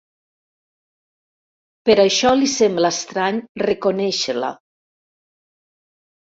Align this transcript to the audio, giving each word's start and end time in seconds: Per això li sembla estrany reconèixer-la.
Per 1.89 1.95
això 2.03 2.31
li 2.39 2.49
sembla 2.53 2.91
estrany 2.97 3.43
reconèixer-la. 3.65 4.51